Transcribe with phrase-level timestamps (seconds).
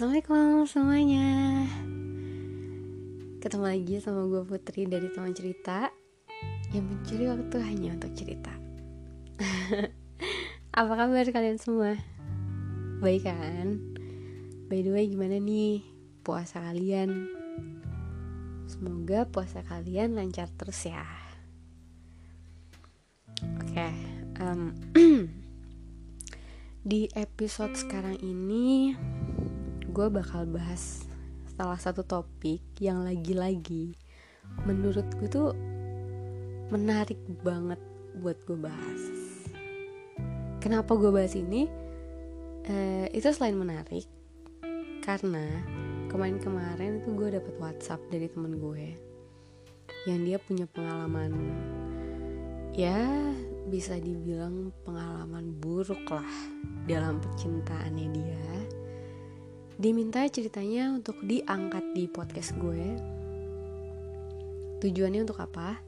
[0.00, 1.28] Assalamualaikum semuanya
[3.44, 5.92] Ketemu lagi sama gue Putri dari teman cerita
[6.72, 8.48] Yang mencuri waktu hanya untuk cerita
[10.80, 12.00] Apa kabar kalian semua?
[13.04, 13.76] Baik kan?
[14.72, 15.84] By the way gimana nih
[16.24, 17.28] puasa kalian?
[18.72, 21.04] Semoga puasa kalian lancar terus ya
[23.60, 23.92] Oke okay,
[24.40, 24.72] um,
[26.88, 28.96] Di episode sekarang ini
[29.90, 31.04] gue bakal bahas
[31.58, 33.92] salah satu topik yang lagi-lagi
[34.64, 35.50] menurut gue tuh
[36.70, 37.78] menarik banget
[38.22, 39.02] buat gue bahas.
[40.62, 41.66] Kenapa gue bahas ini?
[42.70, 44.06] Eh, itu selain menarik,
[45.02, 45.48] karena
[46.06, 48.94] kemarin-kemarin itu gue dapet WhatsApp dari temen gue
[50.08, 51.34] yang dia punya pengalaman
[52.72, 53.10] ya
[53.68, 56.32] bisa dibilang pengalaman buruk lah
[56.86, 58.46] dalam percintaannya dia
[59.80, 63.00] diminta ceritanya untuk diangkat di podcast gue.
[64.84, 65.80] Tujuannya untuk apa?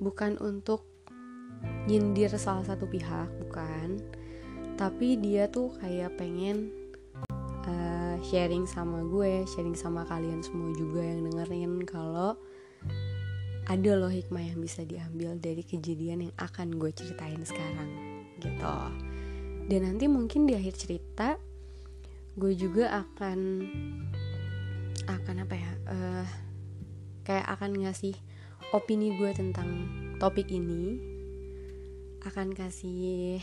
[0.00, 0.88] Bukan untuk
[1.84, 4.00] nyindir salah satu pihak, bukan.
[4.80, 6.72] Tapi dia tuh kayak pengen
[7.68, 12.40] uh, sharing sama gue, sharing sama kalian semua juga yang dengerin kalau
[13.68, 18.76] ada loh hikmah yang bisa diambil dari kejadian yang akan gue ceritain sekarang gitu.
[19.68, 21.36] Dan nanti mungkin di akhir cerita
[22.36, 23.64] gue juga akan
[25.08, 26.26] akan apa ya uh,
[27.24, 28.12] kayak akan ngasih
[28.76, 29.88] opini gue tentang
[30.20, 31.00] topik ini
[32.28, 33.40] akan kasih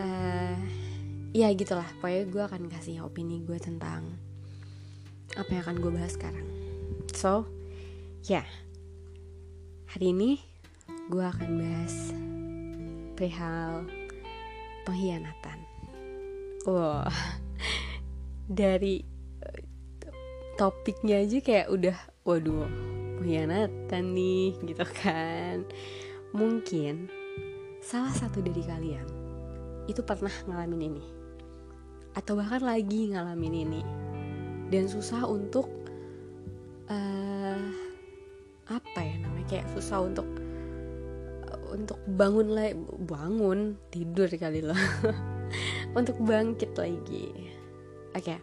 [0.00, 0.56] uh,
[1.36, 4.16] ya gitulah pokoknya gue akan kasih opini gue tentang
[5.36, 6.48] apa yang akan gue bahas sekarang
[7.12, 7.44] so
[8.24, 8.46] ya yeah.
[9.92, 10.40] hari ini
[11.12, 11.94] gue akan bahas
[13.12, 13.84] perihal
[14.88, 15.65] pengkhianatan
[16.66, 17.08] wah.
[18.46, 19.02] Dari
[19.42, 19.62] eh,
[20.58, 21.96] topiknya aja kayak udah
[22.26, 22.66] waduh
[23.18, 25.62] pengkhianatan nih gitu kan.
[26.34, 27.08] Mungkin
[27.80, 29.06] salah satu dari kalian
[29.86, 31.04] itu pernah ngalamin ini.
[32.18, 33.82] Atau bahkan lagi ngalamin ini.
[34.66, 35.70] Dan susah untuk
[36.90, 37.62] uh,
[38.66, 40.26] apa ya namanya kayak susah untuk
[41.70, 42.74] untuk bangun lagi
[43.06, 44.74] bangun tidur kali loh
[45.96, 47.32] untuk bangkit lagi.
[48.12, 48.36] Oke.
[48.36, 48.40] Okay.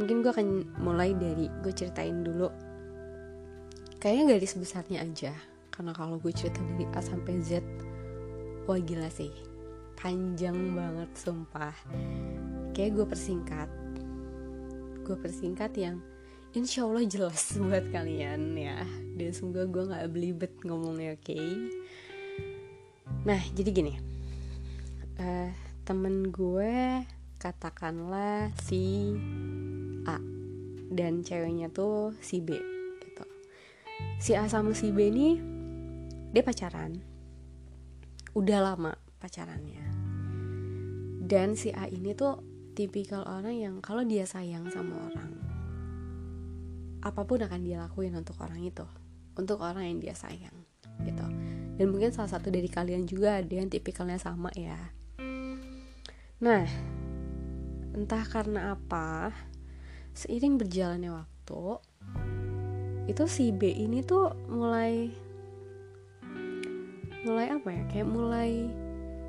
[0.00, 0.48] mungkin gue akan
[0.80, 2.48] mulai dari gue ceritain dulu.
[4.00, 5.36] Kayaknya garis besarnya aja.
[5.68, 7.60] Karena kalau gue cerita dari A sampai Z
[8.66, 9.30] wah gila sih.
[10.00, 11.76] Panjang banget sumpah.
[12.74, 13.70] Kayak gue persingkat.
[15.06, 16.00] Gue persingkat yang
[16.56, 18.80] insya Allah jelas buat kalian ya.
[19.14, 21.22] Dan semoga gue nggak belibet ngomongnya oke?
[21.22, 21.46] Okay?
[23.22, 23.94] nah jadi gini.
[25.20, 27.02] Uh, temen gue
[27.42, 29.10] katakanlah si
[30.06, 30.22] A
[30.94, 32.54] dan ceweknya tuh si B
[33.02, 33.24] gitu.
[34.22, 35.42] Si A sama si B ini
[36.30, 37.02] dia pacaran.
[38.38, 39.82] Udah lama pacarannya.
[41.26, 42.38] Dan si A ini tuh
[42.78, 45.32] tipikal orang yang kalau dia sayang sama orang
[47.02, 48.86] apa pun akan dia lakuin untuk orang itu,
[49.34, 50.54] untuk orang yang dia sayang
[51.02, 51.26] gitu.
[51.74, 54.78] Dan mungkin salah satu dari kalian juga ada yang tipikalnya sama ya
[56.42, 56.66] Nah,
[57.94, 59.30] entah karena apa,
[60.10, 61.78] seiring berjalannya waktu,
[63.06, 65.06] itu si B ini tuh mulai
[67.22, 67.82] mulai apa ya?
[67.86, 68.50] Kayak mulai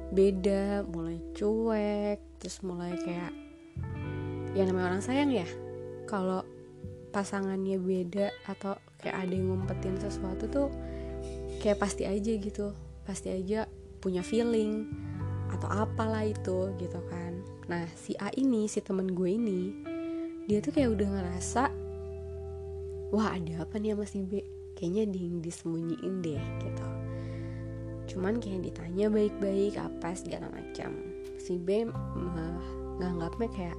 [0.10, 3.30] beda, mulai cuek, terus mulai kayak
[4.58, 5.46] yang namanya orang sayang ya.
[6.10, 6.42] Kalau
[7.14, 10.74] pasangannya beda atau kayak ada yang ngumpetin sesuatu tuh
[11.62, 12.74] kayak pasti aja gitu,
[13.06, 13.70] pasti aja
[14.02, 14.90] punya feeling
[15.54, 17.38] atau apalah itu gitu kan.
[17.70, 19.62] Nah si A ini si temen gue ini
[20.50, 21.72] dia tuh kayak udah ngerasa
[23.14, 24.42] wah ada apa nih sama si B?
[24.74, 26.88] Kayaknya dia yang disembunyiin deh gitu.
[28.10, 30.92] Cuman kayak ditanya baik-baik apa segala macam.
[31.38, 32.60] Si B uh,
[33.00, 33.78] nganggapnya kayak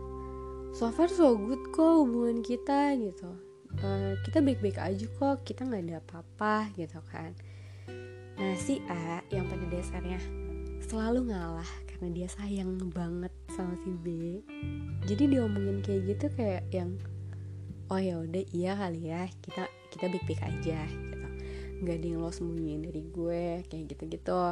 [0.71, 3.31] so far so good kok hubungan kita gitu.
[3.83, 7.35] Uh, kita baik-baik aja kok kita nggak ada apa-apa gitu kan.
[8.39, 10.44] Nah si A yang pada dasarnya
[10.85, 14.41] selalu ngalah karena dia sayang banget sama si B.
[15.09, 16.97] Jadi diomongin kayak gitu kayak yang
[17.89, 21.27] oh ya udah iya kali ya kita kita baik baik aja gitu.
[21.85, 24.43] Nggak ada yang lo sembunyiin dari gue kayak gitu gitu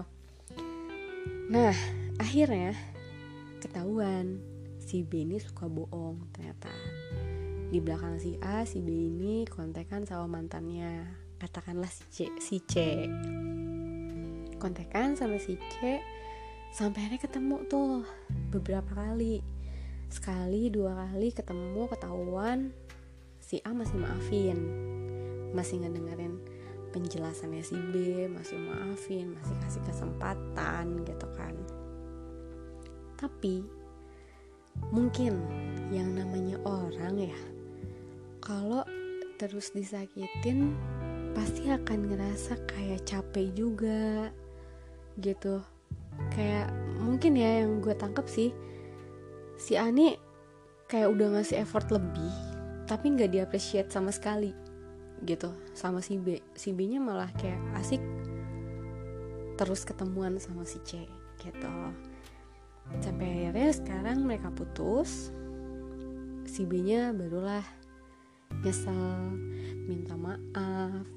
[1.53, 1.77] nah
[2.17, 2.73] akhirnya
[3.61, 4.41] ketahuan
[4.81, 6.73] si B ini suka bohong ternyata.
[7.69, 11.13] Di belakang si A si B ini kontekan sama mantannya.
[11.37, 12.75] Katakanlah si C si C
[14.63, 15.99] kontekan sama si C.
[16.71, 18.07] Sampai akhirnya ketemu tuh
[18.55, 19.43] beberapa kali.
[20.07, 22.71] Sekali dua kali ketemu ketahuan
[23.43, 24.59] si A masih maafin.
[25.51, 26.39] Masih ngedengerin
[26.95, 31.57] penjelasannya si B masih maafin masih kasih kesempatan gitu kan.
[33.17, 33.65] Tapi
[34.93, 35.41] mungkin
[35.93, 37.39] yang namanya orang ya
[38.41, 38.85] kalau
[39.41, 40.77] terus disakitin
[41.33, 44.29] pasti akan ngerasa kayak capek juga
[45.21, 45.61] gitu.
[46.33, 48.53] Kayak mungkin ya yang gue tangkap sih
[49.57, 50.17] si Ani
[50.89, 52.33] kayak udah ngasih effort lebih
[52.85, 54.53] tapi nggak diapresiat sama sekali
[55.25, 55.53] gitu.
[55.73, 58.03] Sama si B si B nya malah kayak asik
[59.57, 61.05] terus ketemuan sama si C
[61.41, 61.73] gitu.
[63.01, 65.31] Sampai akhirnya sekarang mereka putus
[66.45, 67.65] si B nya barulah
[68.61, 69.33] nyesel
[69.89, 71.09] minta maaf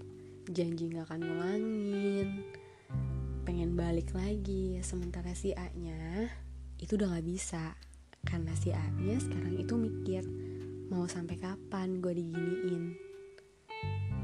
[0.47, 2.29] janji gak akan ngulangin
[3.45, 4.81] pengen balik lagi.
[4.81, 6.25] Sementara si A nya
[6.81, 7.77] itu udah gak bisa.
[8.25, 10.25] Karena si A nya sekarang itu mikir
[10.89, 12.83] mau sampai kapan gue diginiin?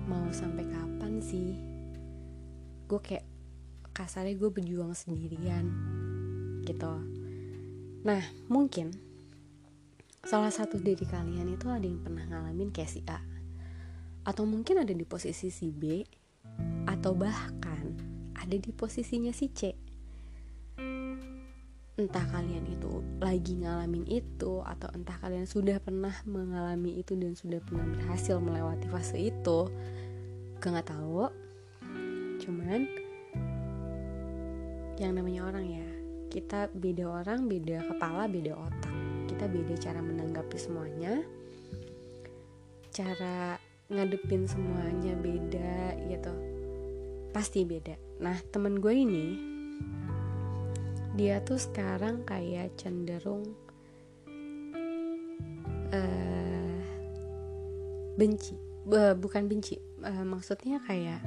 [0.10, 1.54] Mau sampai kapan sih?
[2.90, 3.30] Gue kayak
[3.94, 5.70] kasarnya gue berjuang sendirian
[6.66, 6.94] gitu.
[8.02, 8.90] Nah mungkin
[10.26, 13.22] salah satu dari kalian itu ada yang pernah ngalamin kayak si A.
[14.26, 16.02] Atau mungkin ada di posisi si B
[16.90, 18.11] atau bahkan
[18.42, 19.70] ada di posisinya si C.
[22.02, 27.62] Entah kalian itu lagi ngalamin itu atau entah kalian sudah pernah mengalami itu dan sudah
[27.62, 29.70] pernah berhasil melewati fase itu
[30.58, 31.30] gue nggak tahu.
[32.42, 32.90] Cuman
[34.98, 35.88] yang namanya orang ya
[36.34, 38.96] kita beda orang beda kepala beda otak.
[39.30, 41.22] Kita beda cara menanggapi semuanya.
[42.90, 43.62] Cara
[43.94, 46.34] ngadepin semuanya beda gitu.
[47.30, 49.26] Pasti beda nah temen gue ini
[51.18, 53.44] dia tuh sekarang kayak cenderung
[55.92, 56.80] uh,
[58.16, 58.56] benci.
[58.82, 61.22] Uh, bukan benci uh, maksudnya kayak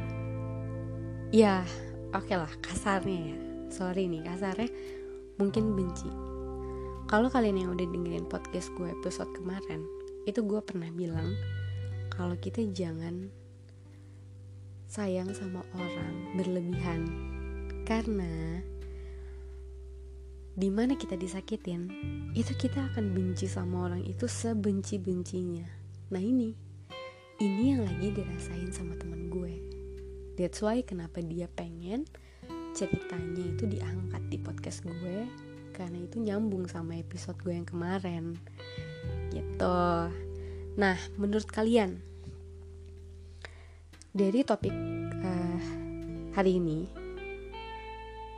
[1.31, 1.63] ya
[2.11, 3.39] oke okay lah kasarnya ya.
[3.71, 4.71] Sorry nih kasarnya
[5.37, 6.09] mungkin benci.
[7.05, 9.85] Kalau kalian yang udah dengerin podcast gue episode kemarin
[10.25, 11.37] itu gue pernah bilang
[12.09, 13.29] kalau kita jangan
[14.95, 17.11] sayang sama orang berlebihan.
[17.83, 18.63] Karena
[20.55, 21.91] di mana kita disakitin
[22.39, 25.67] itu kita akan benci sama orang itu sebenci bencinya
[26.15, 26.55] nah ini
[27.43, 29.59] ini yang lagi dirasain sama teman gue.
[30.39, 32.07] That's why kenapa dia pengen
[32.79, 35.27] ceritanya itu diangkat di podcast gue
[35.75, 38.39] karena itu nyambung sama episode gue yang kemarin.
[39.35, 39.83] Gitu.
[40.79, 41.99] Nah menurut kalian
[44.15, 44.71] dari topik
[45.27, 45.61] uh,
[46.39, 46.87] hari ini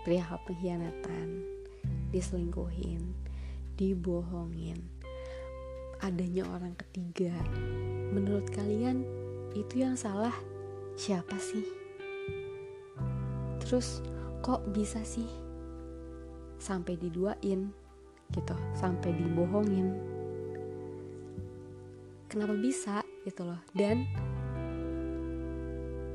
[0.08, 1.44] perihal pengkhianatan
[2.08, 3.04] diselingkuhin,
[3.76, 4.80] dibohongin,
[6.00, 7.36] adanya orang ketiga.
[8.08, 9.04] Menurut kalian
[9.52, 10.32] itu yang salah
[10.96, 11.68] siapa sih?
[13.60, 14.00] Terus
[14.40, 15.28] kok bisa sih
[16.56, 17.68] sampai diduain
[18.32, 19.92] gitu, sampai dibohongin?
[22.32, 23.60] Kenapa bisa gitu loh?
[23.76, 24.08] Dan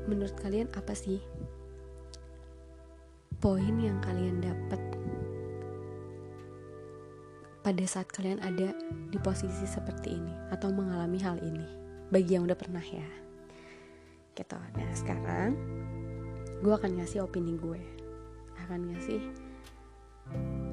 [0.06, 1.22] menurut kalian apa sih?
[3.42, 4.80] Poin yang kalian dapat
[7.62, 8.74] pada saat kalian ada
[9.10, 11.66] di posisi seperti ini atau mengalami hal ini
[12.10, 13.06] bagi yang udah pernah ya.
[14.34, 14.58] Gitu.
[14.58, 15.54] Nah sekarang
[16.62, 17.80] gue akan ngasih opini gue.
[18.66, 19.20] Akan ngasih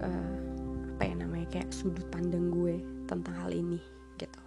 [0.01, 0.37] uh,
[0.97, 3.79] apa ya namanya kayak sudut pandang gue tentang hal ini
[4.17, 4.41] gitu.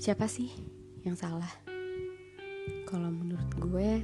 [0.00, 0.48] Siapa sih
[1.04, 1.69] yang salah
[2.90, 4.02] kalau menurut gue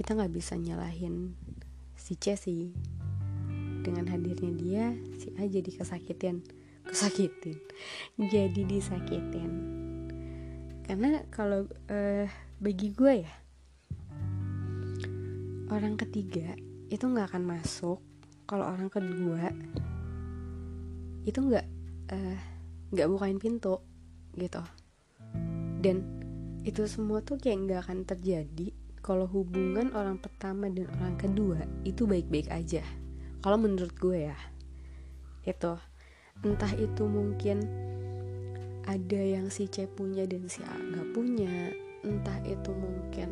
[0.00, 1.36] kita nggak bisa nyalahin
[1.92, 2.72] si C sih.
[3.84, 4.84] Dengan hadirnya dia
[5.20, 6.40] si A jadi kesakitan
[6.88, 7.60] kesakitin.
[8.16, 9.52] Jadi disakitin.
[10.86, 12.26] Karena kalau uh,
[12.56, 13.34] bagi gue ya
[15.68, 16.56] orang ketiga
[16.88, 18.00] itu nggak akan masuk.
[18.46, 19.52] Kalau orang kedua
[21.26, 21.66] itu nggak
[22.14, 22.38] uh,
[22.94, 23.82] nggak bukain pintu
[24.38, 24.62] gitu.
[25.84, 26.15] Dan
[26.66, 32.10] itu semua tuh kayak nggak akan terjadi kalau hubungan orang pertama dan orang kedua itu
[32.10, 32.82] baik-baik aja.
[33.38, 34.38] Kalau menurut gue ya
[35.46, 35.78] itu.
[36.42, 37.64] Entah itu mungkin
[38.84, 41.70] ada yang si C punya dan si A gak punya.
[42.02, 43.30] Entah itu mungkin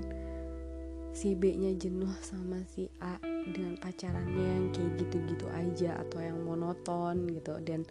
[1.10, 6.38] si B nya jenuh sama si A dengan pacarannya yang kayak gitu-gitu aja atau yang
[6.46, 7.58] monoton gitu.
[7.60, 7.82] Dan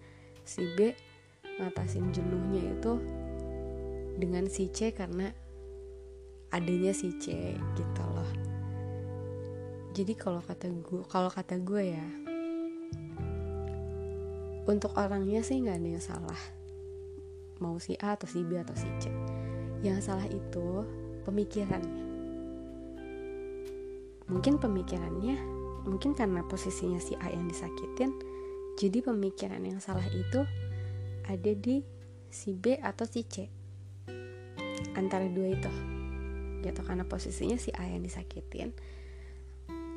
[0.48, 0.96] si B
[1.62, 2.98] ngatasin jenuhnya itu
[4.18, 5.32] dengan si C karena
[6.54, 8.32] adanya si C gitu loh.
[9.94, 12.08] Jadi kalau kata gue kalau kata gue ya
[14.64, 16.42] untuk orangnya sih nggak ada yang salah.
[17.62, 19.12] Mau si A atau si B atau si C.
[19.84, 20.88] Yang salah itu
[21.24, 22.04] pemikirannya
[24.28, 25.36] mungkin pemikirannya
[25.84, 28.16] mungkin karena posisinya si A yang disakitin
[28.80, 30.48] jadi pemikiran yang salah itu
[31.28, 31.84] ada di
[32.32, 33.52] si B atau si C
[34.96, 35.72] antara dua itu.
[36.64, 38.72] Gitu karena posisinya si A yang disakitin.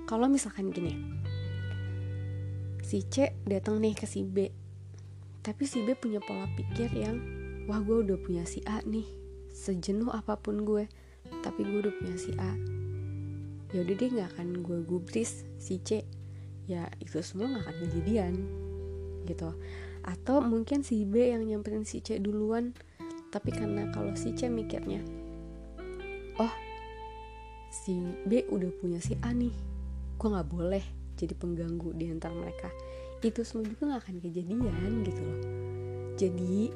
[0.07, 0.95] Kalau misalkan gini
[2.87, 4.47] si C datang nih ke si B.
[5.43, 7.19] Tapi si B punya pola pikir yang
[7.67, 9.07] wah gue udah punya si A nih
[9.51, 10.87] sejenuh apa pun gue
[11.43, 12.55] tapi gue udah punya si A.
[13.75, 16.07] Ya udah deh nggak akan gue gubris si C.
[16.71, 18.35] Ya itu semua nggak akan kejadian
[19.27, 19.51] gitu.
[20.07, 22.79] Atau mungkin si B yang nyamperin si C duluan
[23.37, 25.05] tapi karena kalau si C mikirnya
[26.41, 26.55] oh
[27.69, 29.53] si B udah punya si A nih
[30.17, 30.85] gue nggak boleh
[31.17, 32.69] jadi pengganggu di antara mereka.
[33.25, 35.41] Itu semua juga gak akan kejadian gitu loh.
[36.21, 36.71] Jadi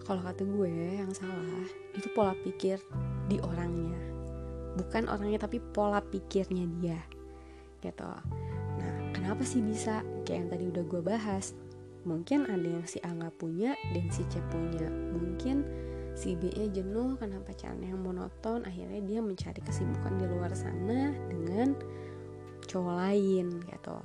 [0.00, 2.78] kalau kata gue yang salah itu pola pikir
[3.26, 3.98] di orangnya.
[4.78, 7.00] Bukan orangnya tapi pola pikirnya dia.
[7.82, 8.06] Gitu.
[8.78, 10.06] Nah kenapa sih bisa?
[10.24, 11.52] Kayak yang tadi udah gue bahas.
[12.06, 14.88] Mungkin ada yang si A nggak punya dan si C punya.
[14.88, 15.66] Mungkin
[16.14, 21.14] si B nya jenuh karena pacarnya yang monoton akhirnya dia mencari kesibukan di luar sana
[21.30, 21.74] dengan
[22.66, 23.96] cowok lain gitu.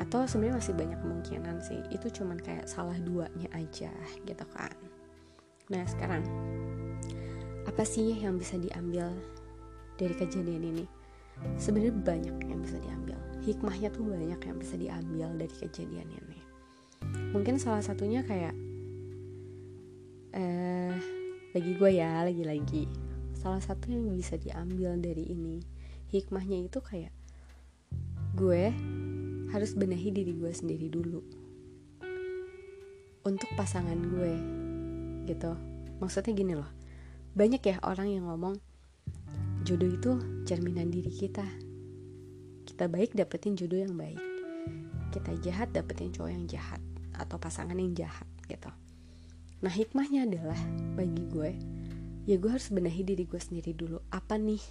[0.00, 3.92] Atau sebenarnya masih banyak kemungkinan sih itu cuman kayak salah duanya aja
[4.26, 4.72] gitu kan.
[5.70, 6.24] Nah sekarang
[7.68, 9.12] apa sih yang bisa diambil
[10.00, 10.84] dari kejadian ini?
[11.58, 13.18] Sebenarnya banyak yang bisa diambil.
[13.42, 16.38] Hikmahnya tuh banyak yang bisa diambil dari kejadian ini.
[17.34, 18.54] Mungkin salah satunya kayak
[20.32, 20.92] eh
[21.52, 22.88] bagi gue ya lagi-lagi.
[23.36, 25.60] Salah satu yang bisa diambil dari ini
[26.08, 27.12] hikmahnya itu kayak
[28.32, 28.72] gue
[29.52, 31.20] harus benahi diri gue sendiri dulu.
[33.28, 34.34] Untuk pasangan gue
[35.28, 35.52] gitu.
[36.00, 36.70] Maksudnya gini loh
[37.32, 38.60] banyak ya orang yang ngomong
[39.64, 40.12] jodoh itu
[40.48, 41.44] cerminan diri kita.
[42.64, 44.20] Kita baik dapetin jodoh yang baik.
[45.12, 46.80] Kita jahat dapetin cowok yang jahat
[47.12, 48.72] atau pasangan yang jahat gitu
[49.62, 50.58] nah hikmahnya adalah
[50.98, 51.50] bagi gue
[52.26, 53.98] ya gue harus benahi diri gue sendiri dulu.
[54.14, 54.62] Apa nih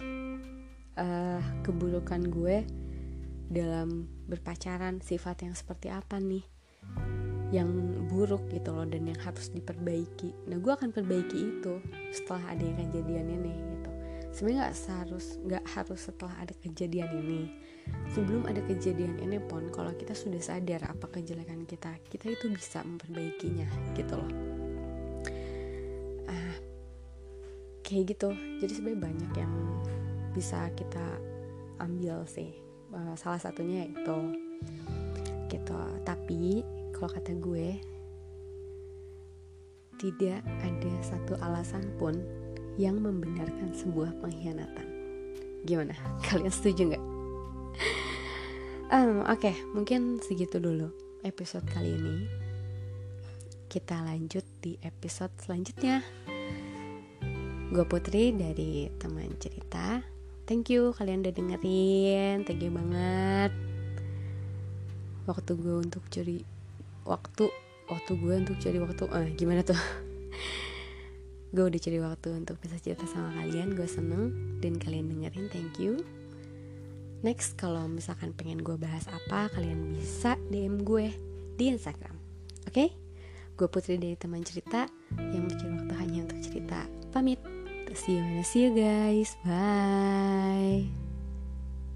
[0.96, 2.64] uh, keburukan gue
[3.52, 5.04] dalam berpacaran?
[5.04, 6.44] Sifat yang seperti apa nih
[7.52, 7.68] yang
[8.08, 10.32] buruk gitu loh dan yang harus diperbaiki?
[10.48, 11.74] Nah gue akan perbaiki itu
[12.12, 13.90] setelah ada yang kejadian ini gitu.
[14.32, 17.42] Sebenarnya nggak harus nggak harus setelah ada kejadian ini.
[18.16, 22.80] Sebelum ada kejadian ini pun kalau kita sudah sadar apa kejelekan kita kita itu bisa
[22.86, 23.66] memperbaikinya
[23.98, 24.61] gitu loh
[27.92, 28.32] kayak gitu.
[28.64, 29.54] Jadi sebenarnya banyak yang
[30.32, 31.04] bisa kita
[31.84, 32.56] ambil sih.
[32.92, 34.16] Uh, salah satunya itu
[35.52, 35.76] gitu.
[36.08, 36.64] Tapi
[36.96, 37.76] kalau kata gue
[40.00, 42.16] tidak ada satu alasan pun
[42.80, 44.88] yang membenarkan sebuah pengkhianatan.
[45.68, 45.92] Gimana?
[46.26, 47.04] Kalian setuju nggak?
[48.92, 50.92] Um, oke okay, mungkin segitu dulu
[51.24, 52.16] episode kali ini.
[53.72, 56.04] Kita lanjut di episode selanjutnya
[57.72, 60.04] gue Putri dari teman cerita.
[60.44, 62.44] Thank you kalian udah dengerin.
[62.44, 63.48] Thank you banget.
[65.24, 66.44] Waktu gue untuk curi
[67.08, 67.48] waktu
[67.88, 69.80] waktu gue untuk cari waktu eh gimana tuh?
[71.52, 74.32] Gue udah cari waktu untuk bisa cerita sama kalian gue seneng.
[74.64, 76.00] Dan kalian dengerin thank you.
[77.20, 81.12] Next kalau misalkan pengen gue bahas apa kalian bisa dm gue
[81.60, 82.16] di instagram
[82.64, 82.72] oke?
[82.72, 82.88] Okay?
[83.52, 84.88] gue putri dari teman cerita
[85.20, 86.88] yang mencari waktu hanya untuk cerita.
[87.12, 87.61] Pamit
[87.94, 89.36] see you see you guys.
[89.44, 91.01] Bye